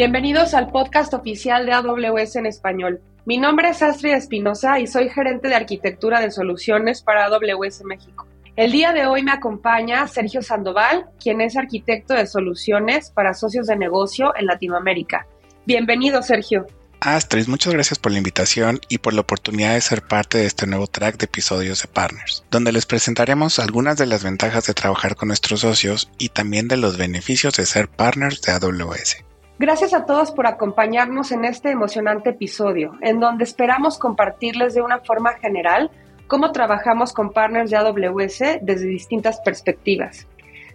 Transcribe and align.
Bienvenidos 0.00 0.54
al 0.54 0.70
podcast 0.70 1.12
oficial 1.12 1.66
de 1.66 1.74
AWS 1.74 2.36
en 2.36 2.46
español. 2.46 3.02
Mi 3.26 3.36
nombre 3.36 3.68
es 3.68 3.82
Astrid 3.82 4.14
Espinosa 4.14 4.80
y 4.80 4.86
soy 4.86 5.10
gerente 5.10 5.48
de 5.48 5.54
arquitectura 5.54 6.22
de 6.22 6.30
soluciones 6.30 7.02
para 7.02 7.26
AWS 7.26 7.84
México. 7.84 8.26
El 8.56 8.72
día 8.72 8.94
de 8.94 9.04
hoy 9.04 9.22
me 9.22 9.32
acompaña 9.32 10.08
Sergio 10.08 10.40
Sandoval, 10.40 11.04
quien 11.22 11.42
es 11.42 11.54
arquitecto 11.54 12.14
de 12.14 12.26
soluciones 12.26 13.10
para 13.10 13.34
socios 13.34 13.66
de 13.66 13.76
negocio 13.76 14.32
en 14.38 14.46
Latinoamérica. 14.46 15.26
Bienvenido, 15.66 16.22
Sergio. 16.22 16.66
Astrid, 17.00 17.46
muchas 17.48 17.74
gracias 17.74 17.98
por 17.98 18.10
la 18.12 18.18
invitación 18.18 18.80
y 18.88 18.96
por 18.96 19.12
la 19.12 19.20
oportunidad 19.20 19.74
de 19.74 19.82
ser 19.82 20.00
parte 20.00 20.38
de 20.38 20.46
este 20.46 20.66
nuevo 20.66 20.86
track 20.86 21.18
de 21.18 21.26
episodios 21.26 21.82
de 21.82 21.88
Partners, 21.88 22.42
donde 22.50 22.72
les 22.72 22.86
presentaremos 22.86 23.58
algunas 23.58 23.98
de 23.98 24.06
las 24.06 24.24
ventajas 24.24 24.64
de 24.64 24.72
trabajar 24.72 25.14
con 25.14 25.28
nuestros 25.28 25.60
socios 25.60 26.10
y 26.16 26.30
también 26.30 26.68
de 26.68 26.78
los 26.78 26.96
beneficios 26.96 27.54
de 27.56 27.66
ser 27.66 27.88
partners 27.88 28.40
de 28.40 28.52
AWS. 28.52 29.24
Gracias 29.62 29.92
a 29.92 30.06
todos 30.06 30.32
por 30.32 30.46
acompañarnos 30.46 31.32
en 31.32 31.44
este 31.44 31.70
emocionante 31.70 32.30
episodio, 32.30 32.96
en 33.02 33.20
donde 33.20 33.44
esperamos 33.44 33.98
compartirles 33.98 34.72
de 34.72 34.80
una 34.80 35.00
forma 35.00 35.34
general 35.34 35.90
cómo 36.28 36.50
trabajamos 36.50 37.12
con 37.12 37.34
partners 37.34 37.68
de 37.68 37.76
AWS 37.76 38.38
desde 38.62 38.86
distintas 38.86 39.38
perspectivas. 39.42 40.26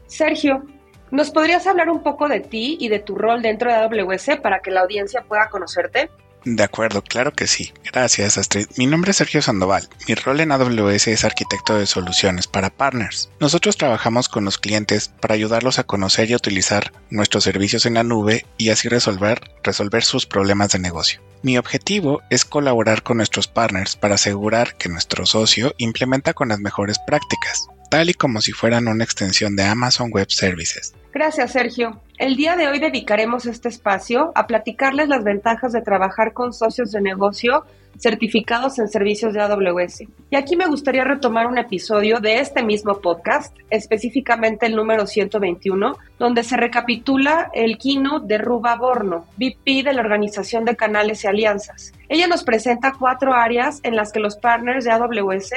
Sergio, 0.06 0.66
¿nos 1.10 1.32
podrías 1.32 1.66
hablar 1.66 1.90
un 1.90 2.04
poco 2.04 2.28
de 2.28 2.42
ti 2.42 2.78
y 2.80 2.90
de 2.90 3.00
tu 3.00 3.16
rol 3.16 3.42
dentro 3.42 3.72
de 3.72 3.78
AWS 3.78 4.38
para 4.44 4.60
que 4.60 4.70
la 4.70 4.82
audiencia 4.82 5.24
pueda 5.28 5.50
conocerte? 5.50 6.12
De 6.46 6.64
acuerdo, 6.64 7.02
claro 7.02 7.34
que 7.34 7.48
sí. 7.48 7.74
Gracias, 7.92 8.38
Astrid. 8.38 8.68
Mi 8.78 8.86
nombre 8.86 9.10
es 9.10 9.18
Sergio 9.18 9.42
Sandoval. 9.42 9.90
Mi 10.08 10.14
rol 10.14 10.40
en 10.42 10.52
AWS 10.52 11.08
es 11.08 11.26
arquitecto 11.26 11.76
de 11.76 11.88
soluciones 11.88 12.46
para 12.46 12.70
partners. 12.70 13.32
Nosotros 13.40 13.78
trabajamos 13.78 14.30
con 14.30 14.46
los 14.46 14.60
clientes 14.60 15.08
para 15.08 15.34
ayudarlos 15.34 15.80
a 15.80 15.86
conocer 15.86 16.30
y 16.30 16.36
utilizar 16.36 16.94
nuestros 17.10 17.44
servicios 17.44 17.88
en 17.88 17.96
la 17.96 18.04
nube 18.04 18.46
y 18.58 18.70
así 18.70 18.90
resolver, 18.90 19.42
resolver 19.64 20.04
sus 20.04 20.28
problemas 20.28 20.72
de 20.72 20.78
negocio. 20.78 21.20
Mi 21.42 21.58
objetivo 21.58 22.22
es 22.30 22.46
colaborar 22.46 23.02
con 23.02 23.18
nuestros 23.18 23.48
partners 23.48 23.96
para 23.96 24.16
asegurar 24.16 24.78
que 24.78 24.90
nuestro 24.90 25.26
socio 25.26 25.74
implementa 25.78 26.36
con 26.36 26.50
las 26.50 26.60
mejores 26.60 27.00
prácticas, 27.08 27.68
y 28.04 28.14
como 28.14 28.42
si 28.42 28.52
fueran 28.52 28.88
una 28.88 29.04
extensión 29.04 29.56
de 29.56 29.64
Amazon 29.64 30.12
Web 30.12 30.30
Services. 30.30 30.94
Gracias, 31.14 31.54
Sergio. 31.54 32.02
El 32.18 32.36
día 32.36 32.58
de 32.58 32.68
hoy 32.68 32.80
dedicaremos 32.80 33.46
este 33.46 33.70
espacio 33.70 34.32
a 34.36 34.48
platicarles 34.48 35.08
las 35.08 35.24
ventajas 35.24 35.72
de 35.72 35.82
trabajar 35.82 36.34
con 36.34 36.52
socios 36.52 36.92
de 36.92 37.02
negocio 37.02 37.64
certificados 37.98 38.80
en 38.80 38.90
servicios 38.90 39.34
de 39.34 39.42
AWS. 39.42 40.04
Y 40.30 40.36
aquí 40.36 40.56
me 40.56 40.68
gustaría 40.68 41.04
retomar 41.04 41.48
un 41.48 41.58
episodio 41.58 42.20
de 42.20 42.40
este 42.40 42.64
mismo 42.64 43.00
podcast, 43.00 43.56
específicamente 43.70 44.66
el 44.66 44.76
número 44.76 45.08
121, 45.08 45.98
donde 46.20 46.44
se 46.44 46.58
recapitula 46.58 47.50
el 47.54 47.78
keynote 47.78 48.28
de 48.28 48.38
Ruba 48.38 48.76
Borno, 48.76 49.26
VP 49.38 49.84
de 49.84 49.94
la 49.94 50.02
Organización 50.02 50.66
de 50.66 50.76
Canales 50.76 51.24
y 51.24 51.28
Alianzas. 51.28 51.94
Ella 52.10 52.28
nos 52.28 52.44
presenta 52.44 52.94
cuatro 52.98 53.34
áreas 53.34 53.80
en 53.84 53.96
las 53.96 54.12
que 54.12 54.20
los 54.20 54.36
partners 54.36 54.86
de 54.86 54.92
AWS 54.92 55.52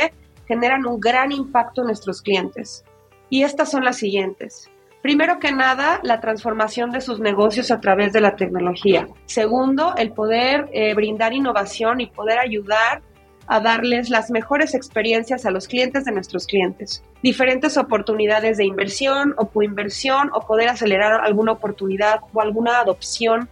generan 0.48 0.86
un 0.86 0.98
gran 0.98 1.30
impacto 1.30 1.82
en 1.82 1.88
nuestros 1.88 2.22
clientes. 2.22 2.84
Y 3.30 3.42
estas 3.42 3.70
son 3.70 3.84
las 3.84 3.98
siguientes. 3.98 4.70
Primero 5.02 5.38
que 5.38 5.52
nada, 5.52 6.00
la 6.02 6.20
transformación 6.20 6.90
de 6.90 7.00
sus 7.00 7.20
negocios 7.20 7.70
a 7.70 7.80
través 7.80 8.12
de 8.12 8.20
la 8.20 8.34
tecnología. 8.34 9.06
Segundo, 9.26 9.94
el 9.96 10.12
poder 10.12 10.68
eh, 10.72 10.92
brindar 10.94 11.32
innovación 11.32 12.00
y 12.00 12.06
poder 12.06 12.38
ayudar 12.38 13.02
a 13.46 13.60
darles 13.60 14.10
las 14.10 14.30
mejores 14.30 14.74
experiencias 14.74 15.46
a 15.46 15.50
los 15.50 15.68
clientes 15.68 16.04
de 16.04 16.12
nuestros 16.12 16.46
clientes. 16.46 17.02
Diferentes 17.22 17.78
oportunidades 17.78 18.58
de 18.58 18.66
inversión 18.66 19.34
o 19.38 19.48
coinversión 19.48 20.30
o 20.34 20.40
poder 20.40 20.68
acelerar 20.68 21.20
alguna 21.24 21.52
oportunidad 21.52 22.20
o 22.32 22.40
alguna 22.40 22.80
adopción 22.80 23.48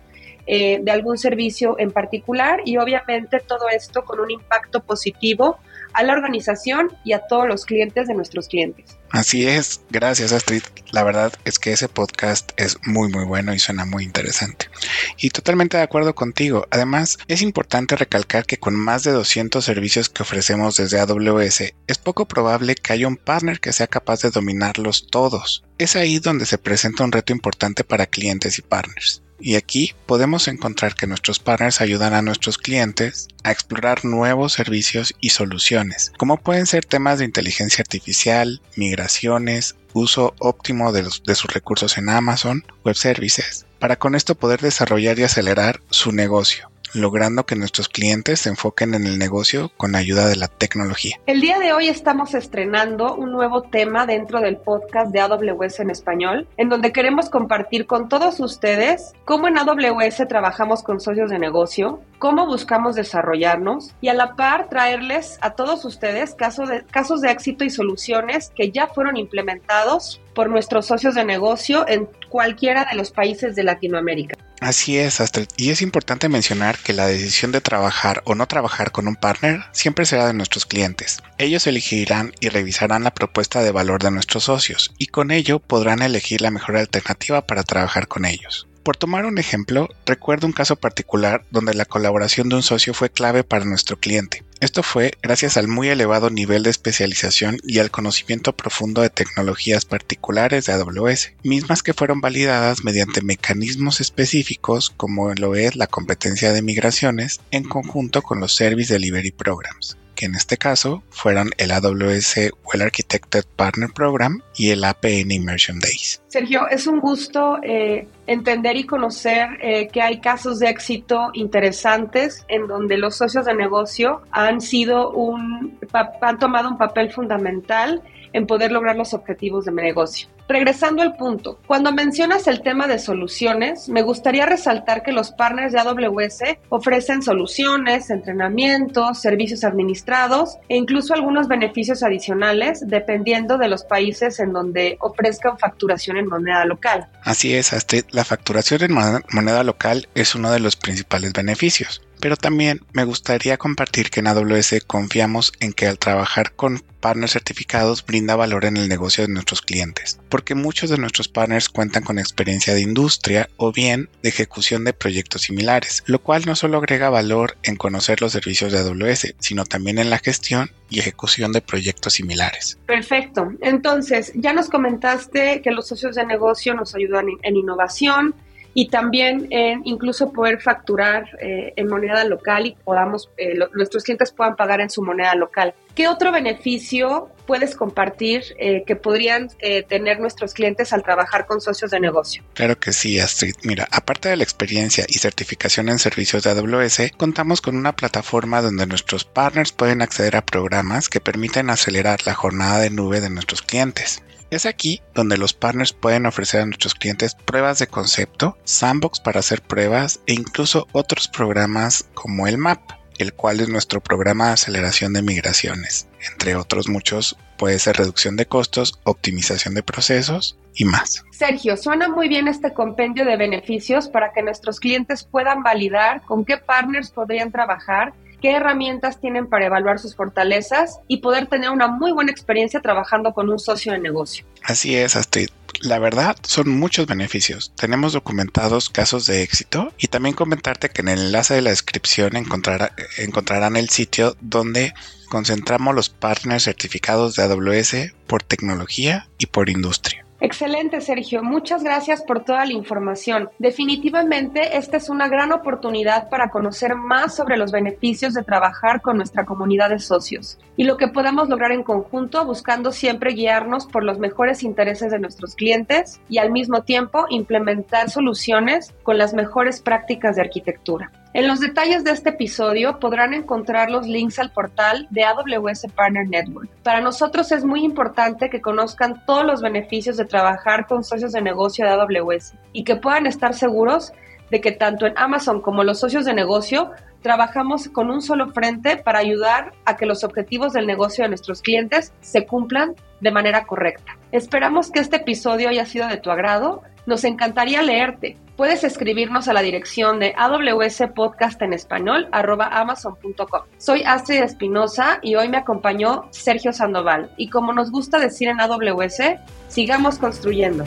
eh, 0.46 0.78
de 0.80 0.90
algún 0.92 1.18
servicio 1.18 1.76
en 1.78 1.90
particular 1.90 2.60
y 2.64 2.76
obviamente 2.76 3.40
todo 3.40 3.68
esto 3.68 4.04
con 4.04 4.20
un 4.20 4.30
impacto 4.30 4.80
positivo 4.80 5.58
a 5.92 6.02
la 6.02 6.12
organización 6.12 6.90
y 7.04 7.14
a 7.14 7.26
todos 7.26 7.48
los 7.48 7.64
clientes 7.64 8.06
de 8.06 8.14
nuestros 8.14 8.48
clientes. 8.48 8.98
Así 9.16 9.46
es, 9.46 9.80
gracias 9.88 10.32
Astrid. 10.32 10.62
La 10.90 11.02
verdad 11.02 11.32
es 11.46 11.58
que 11.58 11.72
ese 11.72 11.88
podcast 11.88 12.52
es 12.58 12.76
muy 12.84 13.10
muy 13.10 13.24
bueno 13.24 13.54
y 13.54 13.58
suena 13.58 13.86
muy 13.86 14.04
interesante. 14.04 14.68
Y 15.16 15.30
totalmente 15.30 15.78
de 15.78 15.84
acuerdo 15.84 16.14
contigo. 16.14 16.66
Además, 16.70 17.16
es 17.26 17.40
importante 17.40 17.96
recalcar 17.96 18.44
que 18.44 18.58
con 18.58 18.76
más 18.76 19.04
de 19.04 19.12
200 19.12 19.64
servicios 19.64 20.10
que 20.10 20.22
ofrecemos 20.22 20.76
desde 20.76 21.00
AWS, 21.00 21.72
es 21.86 21.98
poco 21.98 22.28
probable 22.28 22.74
que 22.74 22.92
haya 22.92 23.08
un 23.08 23.16
partner 23.16 23.58
que 23.58 23.72
sea 23.72 23.86
capaz 23.86 24.20
de 24.20 24.30
dominarlos 24.30 25.06
todos. 25.10 25.64
Es 25.78 25.96
ahí 25.96 26.18
donde 26.18 26.44
se 26.44 26.58
presenta 26.58 27.02
un 27.02 27.12
reto 27.12 27.32
importante 27.32 27.84
para 27.84 28.04
clientes 28.04 28.58
y 28.58 28.62
partners. 28.62 29.22
Y 29.38 29.54
aquí 29.56 29.94
podemos 30.06 30.48
encontrar 30.48 30.94
que 30.94 31.06
nuestros 31.06 31.38
partners 31.38 31.80
ayudan 31.80 32.14
a 32.14 32.22
nuestros 32.22 32.58
clientes 32.58 33.28
a 33.46 33.52
explorar 33.52 34.04
nuevos 34.04 34.54
servicios 34.54 35.14
y 35.20 35.30
soluciones, 35.30 36.12
como 36.18 36.36
pueden 36.36 36.66
ser 36.66 36.84
temas 36.84 37.20
de 37.20 37.26
inteligencia 37.26 37.82
artificial, 37.82 38.60
migraciones, 38.74 39.76
uso 39.92 40.34
óptimo 40.40 40.90
de, 40.90 41.04
sus 41.04 41.54
recursos 41.54 41.96
en 41.96 42.08
Amazon, 42.08 42.64
Web 42.84 42.96
Services, 42.96 43.64
para 43.78 43.96
con 43.96 44.16
esto 44.16 44.34
poder 44.34 44.60
desarrollar 44.60 45.20
y 45.20 45.22
acelerar 45.22 45.80
su 45.90 46.10
negocio 46.10 46.70
logrando 46.94 47.44
que 47.44 47.56
nuestros 47.56 47.88
clientes 47.88 48.40
se 48.40 48.50
enfoquen 48.50 48.94
en 48.94 49.06
el 49.06 49.18
negocio 49.18 49.70
con 49.76 49.94
ayuda 49.94 50.26
de 50.26 50.36
la 50.36 50.48
tecnología. 50.48 51.18
El 51.26 51.40
día 51.40 51.58
de 51.58 51.72
hoy 51.72 51.88
estamos 51.88 52.34
estrenando 52.34 53.14
un 53.14 53.32
nuevo 53.32 53.62
tema 53.62 54.06
dentro 54.06 54.40
del 54.40 54.56
podcast 54.56 55.12
de 55.12 55.20
AWS 55.20 55.80
en 55.80 55.90
español, 55.90 56.48
en 56.56 56.68
donde 56.68 56.92
queremos 56.92 57.30
compartir 57.30 57.86
con 57.86 58.08
todos 58.08 58.40
ustedes 58.40 59.12
cómo 59.24 59.48
en 59.48 59.58
AWS 59.58 60.28
trabajamos 60.28 60.82
con 60.82 61.00
socios 61.00 61.30
de 61.30 61.38
negocio, 61.38 62.00
cómo 62.18 62.46
buscamos 62.46 62.96
desarrollarnos 62.96 63.94
y 64.00 64.08
a 64.08 64.14
la 64.14 64.34
par 64.34 64.68
traerles 64.68 65.38
a 65.40 65.50
todos 65.50 65.84
ustedes 65.84 66.34
casos 66.34 66.68
de, 66.68 66.84
casos 66.84 67.20
de 67.20 67.30
éxito 67.30 67.64
y 67.64 67.70
soluciones 67.70 68.52
que 68.54 68.70
ya 68.70 68.86
fueron 68.86 69.16
implementados 69.16 70.20
por 70.34 70.50
nuestros 70.50 70.86
socios 70.86 71.14
de 71.14 71.24
negocio 71.24 71.86
en 71.88 72.08
cualquiera 72.28 72.86
de 72.90 72.96
los 72.96 73.10
países 73.10 73.54
de 73.54 73.64
Latinoamérica. 73.64 74.36
Así 74.66 74.98
es. 74.98 75.22
Y 75.56 75.70
es 75.70 75.80
importante 75.80 76.28
mencionar 76.28 76.76
que 76.78 76.92
la 76.92 77.06
decisión 77.06 77.52
de 77.52 77.60
trabajar 77.60 78.22
o 78.24 78.34
no 78.34 78.48
trabajar 78.48 78.90
con 78.90 79.06
un 79.06 79.14
partner 79.14 79.60
siempre 79.70 80.06
será 80.06 80.26
de 80.26 80.34
nuestros 80.34 80.66
clientes. 80.66 81.22
Ellos 81.38 81.68
elegirán 81.68 82.32
y 82.40 82.48
revisarán 82.48 83.04
la 83.04 83.14
propuesta 83.14 83.62
de 83.62 83.70
valor 83.70 84.02
de 84.02 84.10
nuestros 84.10 84.42
socios 84.42 84.92
y 84.98 85.06
con 85.06 85.30
ello 85.30 85.60
podrán 85.60 86.02
elegir 86.02 86.40
la 86.40 86.50
mejor 86.50 86.78
alternativa 86.78 87.46
para 87.46 87.62
trabajar 87.62 88.08
con 88.08 88.24
ellos. 88.24 88.66
Por 88.86 88.96
tomar 88.96 89.26
un 89.26 89.38
ejemplo, 89.38 89.88
recuerdo 90.06 90.46
un 90.46 90.52
caso 90.52 90.76
particular 90.76 91.44
donde 91.50 91.74
la 91.74 91.86
colaboración 91.86 92.48
de 92.48 92.54
un 92.54 92.62
socio 92.62 92.94
fue 92.94 93.10
clave 93.10 93.42
para 93.42 93.64
nuestro 93.64 93.98
cliente. 93.98 94.44
Esto 94.60 94.84
fue 94.84 95.10
gracias 95.20 95.56
al 95.56 95.66
muy 95.66 95.88
elevado 95.88 96.30
nivel 96.30 96.62
de 96.62 96.70
especialización 96.70 97.58
y 97.64 97.80
al 97.80 97.90
conocimiento 97.90 98.54
profundo 98.54 99.02
de 99.02 99.10
tecnologías 99.10 99.86
particulares 99.86 100.66
de 100.66 100.74
AWS, 100.74 101.32
mismas 101.42 101.82
que 101.82 101.94
fueron 101.94 102.20
validadas 102.20 102.84
mediante 102.84 103.22
mecanismos 103.22 104.00
específicos 104.00 104.90
como 104.96 105.34
lo 105.34 105.56
es 105.56 105.74
la 105.74 105.88
competencia 105.88 106.52
de 106.52 106.62
migraciones 106.62 107.40
en 107.50 107.64
conjunto 107.64 108.22
con 108.22 108.38
los 108.38 108.54
Service 108.54 108.92
Delivery 108.92 109.32
Programs 109.32 109.96
que 110.16 110.26
en 110.26 110.34
este 110.34 110.56
caso 110.56 111.04
fueron 111.10 111.50
el 111.58 111.70
AWS 111.70 112.52
Well 112.64 112.82
Architected 112.82 113.44
Partner 113.54 113.90
Program 113.94 114.42
y 114.56 114.70
el 114.70 114.82
APN 114.82 115.30
Immersion 115.30 115.78
Days. 115.78 116.22
Sergio, 116.36 116.68
es 116.68 116.86
un 116.86 117.00
gusto 117.00 117.56
eh, 117.62 118.08
entender 118.26 118.76
y 118.76 118.84
conocer 118.84 119.48
eh, 119.62 119.88
que 119.88 120.02
hay 120.02 120.20
casos 120.20 120.58
de 120.58 120.68
éxito 120.68 121.30
interesantes 121.32 122.44
en 122.48 122.66
donde 122.66 122.98
los 122.98 123.16
socios 123.16 123.46
de 123.46 123.54
negocio 123.54 124.20
han 124.32 124.60
sido 124.60 125.12
un, 125.12 125.78
han 126.20 126.38
tomado 126.38 126.68
un 126.68 126.76
papel 126.76 127.10
fundamental 127.10 128.02
en 128.34 128.46
poder 128.46 128.70
lograr 128.70 128.96
los 128.96 129.14
objetivos 129.14 129.64
de 129.64 129.72
mi 129.72 129.80
negocio. 129.80 130.28
Regresando 130.48 131.02
al 131.02 131.16
punto, 131.16 131.58
cuando 131.66 131.90
mencionas 131.90 132.46
el 132.46 132.62
tema 132.62 132.86
de 132.86 133.00
soluciones, 133.00 133.88
me 133.88 134.02
gustaría 134.02 134.46
resaltar 134.46 135.02
que 135.02 135.10
los 135.10 135.32
partners 135.32 135.72
de 135.72 135.80
AWS 135.80 136.58
ofrecen 136.68 137.20
soluciones, 137.20 138.10
entrenamientos, 138.10 139.18
servicios 139.20 139.64
administrados 139.64 140.56
e 140.68 140.76
incluso 140.76 141.14
algunos 141.14 141.48
beneficios 141.48 142.04
adicionales 142.04 142.84
dependiendo 142.86 143.58
de 143.58 143.66
los 143.66 143.82
países 143.84 144.38
en 144.38 144.52
donde 144.52 144.96
ofrezcan 145.00 145.58
facturación 145.58 146.16
en 146.16 146.25
moneda 146.28 146.64
local. 146.64 147.08
Así 147.22 147.54
es, 147.54 147.72
Astrid, 147.72 148.04
la 148.10 148.24
facturación 148.24 148.82
en 148.82 148.94
moneda 149.32 149.62
local 149.62 150.08
es 150.14 150.34
uno 150.34 150.50
de 150.50 150.60
los 150.60 150.76
principales 150.76 151.32
beneficios. 151.32 152.02
Pero 152.26 152.36
también 152.36 152.80
me 152.92 153.04
gustaría 153.04 153.56
compartir 153.56 154.10
que 154.10 154.18
en 154.18 154.26
AWS 154.26 154.82
confiamos 154.84 155.52
en 155.60 155.72
que 155.72 155.86
al 155.86 155.96
trabajar 155.96 156.56
con 156.56 156.82
partners 156.98 157.34
certificados 157.34 158.04
brinda 158.04 158.34
valor 158.34 158.64
en 158.64 158.76
el 158.76 158.88
negocio 158.88 159.24
de 159.24 159.32
nuestros 159.32 159.62
clientes, 159.62 160.18
porque 160.28 160.56
muchos 160.56 160.90
de 160.90 160.98
nuestros 160.98 161.28
partners 161.28 161.68
cuentan 161.68 162.02
con 162.02 162.18
experiencia 162.18 162.74
de 162.74 162.80
industria 162.80 163.48
o 163.58 163.70
bien 163.70 164.08
de 164.24 164.30
ejecución 164.30 164.82
de 164.82 164.92
proyectos 164.92 165.42
similares, 165.42 166.02
lo 166.06 166.18
cual 166.20 166.42
no 166.46 166.56
solo 166.56 166.78
agrega 166.78 167.10
valor 167.10 167.58
en 167.62 167.76
conocer 167.76 168.20
los 168.20 168.32
servicios 168.32 168.72
de 168.72 168.80
AWS, 168.80 169.36
sino 169.38 169.64
también 169.64 169.98
en 169.98 170.10
la 170.10 170.18
gestión 170.18 170.72
y 170.90 170.98
ejecución 170.98 171.52
de 171.52 171.60
proyectos 171.60 172.14
similares. 172.14 172.76
Perfecto. 172.86 173.52
Entonces, 173.60 174.32
ya 174.34 174.52
nos 174.52 174.68
comentaste 174.68 175.62
que 175.62 175.70
los 175.70 175.86
socios 175.86 176.16
de 176.16 176.26
negocio 176.26 176.74
nos 176.74 176.92
ayudan 176.96 177.26
en 177.44 177.54
innovación, 177.54 178.34
y 178.76 178.88
también 178.88 179.48
en 179.48 179.80
incluso 179.84 180.32
poder 180.32 180.60
facturar 180.60 181.30
eh, 181.40 181.72
en 181.76 181.88
moneda 181.88 182.22
local 182.24 182.66
y 182.66 182.76
podamos, 182.84 183.30
eh, 183.38 183.58
nuestros 183.72 184.04
clientes 184.04 184.32
puedan 184.32 184.54
pagar 184.54 184.82
en 184.82 184.90
su 184.90 185.02
moneda 185.02 185.34
local. 185.34 185.74
¿Qué 185.94 186.08
otro 186.08 186.30
beneficio 186.30 187.30
puedes 187.46 187.74
compartir 187.74 188.42
eh, 188.58 188.84
que 188.86 188.94
podrían 188.94 189.48
tener 189.88 190.20
nuestros 190.20 190.52
clientes 190.52 190.92
al 190.92 191.02
trabajar 191.02 191.46
con 191.46 191.62
socios 191.62 191.90
de 191.90 192.00
negocio? 192.00 192.44
Claro 192.52 192.78
que 192.78 192.92
sí, 192.92 193.18
Astrid. 193.18 193.54
Mira, 193.62 193.88
aparte 193.90 194.28
de 194.28 194.36
la 194.36 194.44
experiencia 194.44 195.06
y 195.08 195.14
certificación 195.14 195.88
en 195.88 195.98
servicios 195.98 196.42
de 196.42 196.50
AWS, 196.50 197.12
contamos 197.16 197.62
con 197.62 197.78
una 197.78 197.96
plataforma 197.96 198.60
donde 198.60 198.86
nuestros 198.86 199.24
partners 199.24 199.72
pueden 199.72 200.02
acceder 200.02 200.36
a 200.36 200.44
programas 200.44 201.08
que 201.08 201.20
permiten 201.20 201.70
acelerar 201.70 202.26
la 202.26 202.34
jornada 202.34 202.80
de 202.80 202.90
nube 202.90 203.22
de 203.22 203.30
nuestros 203.30 203.62
clientes. 203.62 204.22
Es 204.50 204.64
aquí 204.64 205.02
donde 205.12 205.38
los 205.38 205.54
partners 205.54 205.92
pueden 205.92 206.24
ofrecer 206.24 206.60
a 206.60 206.66
nuestros 206.66 206.94
clientes 206.94 207.34
pruebas 207.34 207.80
de 207.80 207.88
concepto, 207.88 208.56
sandbox 208.64 209.18
para 209.18 209.40
hacer 209.40 209.60
pruebas 209.60 210.20
e 210.26 210.34
incluso 210.34 210.86
otros 210.92 211.26
programas 211.26 212.08
como 212.14 212.46
el 212.46 212.56
MAP, 212.56 212.80
el 213.18 213.32
cual 213.32 213.60
es 213.60 213.68
nuestro 213.68 214.00
programa 214.00 214.46
de 214.46 214.52
aceleración 214.52 215.12
de 215.14 215.22
migraciones. 215.22 216.08
Entre 216.30 216.54
otros 216.54 216.88
muchos 216.88 217.36
puede 217.58 217.78
ser 217.80 217.96
reducción 217.96 218.36
de 218.36 218.46
costos, 218.46 219.00
optimización 219.02 219.74
de 219.74 219.82
procesos 219.82 220.56
y 220.74 220.84
más. 220.84 221.24
Sergio, 221.32 221.76
suena 221.76 222.08
muy 222.08 222.28
bien 222.28 222.46
este 222.46 222.72
compendio 222.72 223.24
de 223.24 223.36
beneficios 223.36 224.08
para 224.08 224.32
que 224.32 224.42
nuestros 224.42 224.78
clientes 224.78 225.24
puedan 225.24 225.62
validar 225.64 226.22
con 226.22 226.44
qué 226.44 226.58
partners 226.58 227.10
podrían 227.10 227.50
trabajar 227.50 228.12
qué 228.40 228.52
herramientas 228.52 229.20
tienen 229.20 229.46
para 229.46 229.66
evaluar 229.66 229.98
sus 229.98 230.14
fortalezas 230.14 230.98
y 231.08 231.18
poder 231.18 231.46
tener 231.46 231.70
una 231.70 231.88
muy 231.88 232.12
buena 232.12 232.30
experiencia 232.30 232.80
trabajando 232.80 233.32
con 233.32 233.48
un 233.48 233.58
socio 233.58 233.92
de 233.92 233.98
negocio. 233.98 234.44
Así 234.62 234.96
es, 234.96 235.16
Astrid. 235.16 235.48
La 235.80 235.98
verdad, 235.98 236.36
son 236.42 236.70
muchos 236.70 237.06
beneficios. 237.06 237.72
Tenemos 237.76 238.14
documentados 238.14 238.88
casos 238.88 239.26
de 239.26 239.42
éxito 239.42 239.92
y 239.98 240.08
también 240.08 240.34
comentarte 240.34 240.88
que 240.88 241.02
en 241.02 241.08
el 241.08 241.18
enlace 241.20 241.54
de 241.54 241.62
la 241.62 241.70
descripción 241.70 242.32
encontrarán 242.36 243.76
el 243.76 243.90
sitio 243.90 244.36
donde 244.40 244.94
concentramos 245.28 245.94
los 245.94 246.08
partners 246.08 246.64
certificados 246.64 247.36
de 247.36 247.42
AWS 247.42 248.14
por 248.26 248.42
tecnología 248.42 249.28
y 249.38 249.46
por 249.46 249.68
industria. 249.68 250.25
Excelente, 250.40 251.00
Sergio. 251.00 251.42
Muchas 251.42 251.82
gracias 251.82 252.22
por 252.22 252.44
toda 252.44 252.64
la 252.66 252.72
información. 252.72 253.48
Definitivamente, 253.58 254.76
esta 254.76 254.98
es 254.98 255.08
una 255.08 255.28
gran 255.28 255.50
oportunidad 255.52 256.28
para 256.28 256.50
conocer 256.50 256.94
más 256.94 257.34
sobre 257.34 257.56
los 257.56 257.72
beneficios 257.72 258.34
de 258.34 258.42
trabajar 258.42 259.00
con 259.00 259.16
nuestra 259.16 259.46
comunidad 259.46 259.90
de 259.90 259.98
socios 259.98 260.58
y 260.76 260.84
lo 260.84 260.98
que 260.98 261.08
podamos 261.08 261.48
lograr 261.48 261.72
en 261.72 261.82
conjunto 261.82 262.44
buscando 262.44 262.92
siempre 262.92 263.32
guiarnos 263.32 263.86
por 263.86 264.04
los 264.04 264.18
mejores 264.18 264.62
intereses 264.62 265.10
de 265.10 265.18
nuestros 265.18 265.54
clientes 265.54 266.20
y 266.28 266.38
al 266.38 266.50
mismo 266.50 266.82
tiempo 266.82 267.26
implementar 267.30 268.10
soluciones 268.10 268.94
con 269.02 269.16
las 269.16 269.32
mejores 269.32 269.80
prácticas 269.80 270.36
de 270.36 270.42
arquitectura. 270.42 271.10
En 271.36 271.46
los 271.46 271.60
detalles 271.60 272.02
de 272.02 272.12
este 272.12 272.30
episodio 272.30 272.98
podrán 272.98 273.34
encontrar 273.34 273.90
los 273.90 274.06
links 274.06 274.38
al 274.38 274.52
portal 274.52 275.06
de 275.10 275.22
AWS 275.22 275.86
Partner 275.94 276.26
Network. 276.26 276.70
Para 276.82 277.02
nosotros 277.02 277.52
es 277.52 277.62
muy 277.62 277.84
importante 277.84 278.48
que 278.48 278.62
conozcan 278.62 279.22
todos 279.26 279.44
los 279.44 279.60
beneficios 279.60 280.16
de 280.16 280.24
trabajar 280.24 280.86
con 280.86 281.04
socios 281.04 281.32
de 281.32 281.42
negocio 281.42 281.84
de 281.84 281.92
AWS 281.92 282.54
y 282.72 282.84
que 282.84 282.96
puedan 282.96 283.26
estar 283.26 283.52
seguros 283.52 284.14
de 284.50 284.62
que 284.62 284.72
tanto 284.72 285.04
en 285.04 285.12
Amazon 285.18 285.60
como 285.60 285.84
los 285.84 286.00
socios 286.00 286.24
de 286.24 286.32
negocio 286.32 286.92
trabajamos 287.20 287.90
con 287.90 288.10
un 288.10 288.22
solo 288.22 288.48
frente 288.52 288.96
para 288.96 289.18
ayudar 289.18 289.72
a 289.84 289.98
que 289.98 290.06
los 290.06 290.24
objetivos 290.24 290.72
del 290.72 290.86
negocio 290.86 291.22
de 291.22 291.28
nuestros 291.28 291.60
clientes 291.60 292.14
se 292.22 292.46
cumplan 292.46 292.94
de 293.20 293.30
manera 293.30 293.66
correcta. 293.66 294.16
Esperamos 294.32 294.90
que 294.90 295.00
este 295.00 295.16
episodio 295.16 295.68
haya 295.68 295.84
sido 295.84 296.08
de 296.08 296.16
tu 296.16 296.30
agrado. 296.30 296.82
Nos 297.06 297.22
encantaría 297.22 297.82
leerte. 297.82 298.36
Puedes 298.56 298.82
escribirnos 298.82 299.48
a 299.48 299.52
la 299.52 299.62
dirección 299.62 300.18
de 300.18 300.34
AWS 300.36 301.04
Podcast 301.14 301.60
en 301.62 301.72
español 301.72 302.28
amazon.com. 302.32 303.62
Soy 303.78 304.02
Astrid 304.02 304.42
Espinosa 304.42 305.20
y 305.22 305.36
hoy 305.36 305.48
me 305.48 305.58
acompañó 305.58 306.24
Sergio 306.30 306.72
Sandoval. 306.72 307.30
Y 307.36 307.48
como 307.48 307.72
nos 307.72 307.92
gusta 307.92 308.18
decir 308.18 308.48
en 308.48 308.60
AWS, 308.60 309.38
sigamos 309.68 310.18
construyendo. 310.18 310.84